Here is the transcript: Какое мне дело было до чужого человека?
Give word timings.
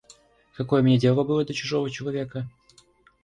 Какое 0.55 0.81
мне 0.81 0.97
дело 0.97 1.23
было 1.23 1.45
до 1.45 1.53
чужого 1.53 1.87
человека? 1.91 2.49